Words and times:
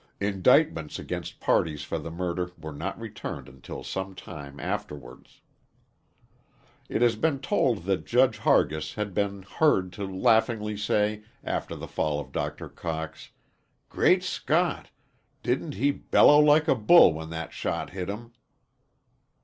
Indictments 0.19 0.97
against 0.97 1.39
parties 1.39 1.83
for 1.83 1.99
the 1.99 2.09
murder 2.09 2.49
were 2.57 2.73
not 2.73 2.99
returned 2.99 3.47
until 3.47 3.83
some 3.83 4.15
time 4.15 4.59
afterwards. 4.59 5.41
It 6.89 7.03
has 7.03 7.15
been 7.15 7.37
told 7.39 7.83
that 7.83 8.07
Judge 8.07 8.39
Hargis 8.39 8.95
had 8.95 9.13
been 9.13 9.43
heard 9.43 9.93
to 9.93 10.03
laughingly 10.07 10.75
say, 10.75 11.21
after 11.43 11.75
the 11.75 11.87
fall 11.87 12.19
of 12.19 12.31
Dr. 12.31 12.67
Cox, 12.67 13.29
"Great 13.89 14.23
Scot! 14.23 14.89
didn't 15.43 15.75
he 15.75 15.91
bellow 15.91 16.39
like 16.39 16.67
a 16.67 16.73
bull 16.73 17.13
when 17.13 17.29
that 17.29 17.53
shot 17.53 17.91
hit 17.91 18.09
him?" 18.09 18.33